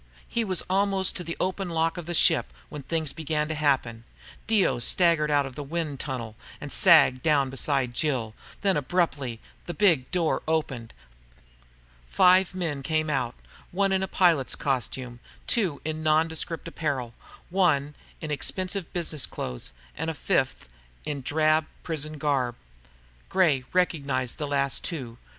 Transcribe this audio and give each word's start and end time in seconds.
He 0.27 0.43
was 0.43 0.63
almost 0.67 1.15
to 1.17 1.23
the 1.23 1.37
open 1.39 1.69
lock 1.69 1.95
of 1.95 2.07
the 2.07 2.15
ship 2.15 2.51
when 2.69 2.81
things 2.81 3.13
began 3.13 3.47
to 3.49 3.53
happen. 3.53 4.03
Dio 4.47 4.79
staggered 4.79 5.29
out 5.29 5.45
of 5.45 5.53
the 5.53 5.61
wind 5.61 5.99
tunnel 5.99 6.35
and 6.59 6.71
sagged 6.71 7.21
down 7.21 7.51
beside 7.51 7.93
Jill. 7.93 8.33
Then, 8.61 8.75
abruptly, 8.77 9.39
the 9.65 9.75
big 9.75 10.09
door 10.09 10.41
opened. 10.47 10.95
Five 12.09 12.55
men 12.55 12.81
came 12.81 13.11
out 13.11 13.35
one 13.69 13.91
in 13.91 14.01
pilot's 14.07 14.55
costume, 14.55 15.19
two 15.45 15.79
in 15.85 16.01
nondescript 16.01 16.67
apparel, 16.67 17.13
one 17.51 17.93
in 18.21 18.31
expensive 18.31 18.91
business 18.93 19.27
clothes, 19.27 19.71
and 19.95 20.09
the 20.09 20.15
fifth 20.15 20.67
in 21.05 21.21
dark 21.21 21.65
prison 21.83 22.17
garb. 22.17 22.55
Gray 23.29 23.65
recognized 23.71 24.39
the 24.39 24.47
last 24.47 24.83
two. 24.83 25.19